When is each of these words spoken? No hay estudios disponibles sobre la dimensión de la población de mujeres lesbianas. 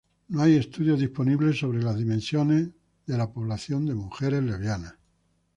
No 0.29 0.41
hay 0.41 0.55
estudios 0.55 0.99
disponibles 0.99 1.59
sobre 1.59 1.83
la 1.83 1.93
dimensión 1.93 2.47
de 3.05 3.17
la 3.19 3.31
población 3.31 3.85
de 3.85 3.93
mujeres 3.93 4.41
lesbianas. 4.41 4.95